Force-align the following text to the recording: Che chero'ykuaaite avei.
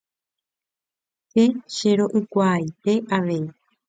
Che 1.31 1.43
chero'ykuaaite 1.73 2.93
avei. 3.17 3.43